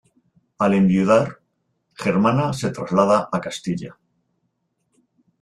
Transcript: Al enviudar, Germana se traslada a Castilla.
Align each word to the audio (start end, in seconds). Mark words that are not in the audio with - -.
Al 0.67 0.75
enviudar, 0.77 1.17
Germana 2.05 2.47
se 2.61 2.71
traslada 2.79 3.19
a 3.39 3.43
Castilla. 3.49 3.93